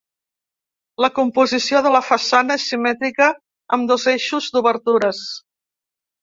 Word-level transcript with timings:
La 1.05 1.09
composició 1.17 1.81
de 1.87 1.91
la 1.95 2.01
façana 2.07 2.57
és 2.61 2.65
simètrica 2.71 3.27
amb 3.77 3.87
dos 3.93 4.07
eixos 4.15 4.49
d'obertures. 4.57 5.23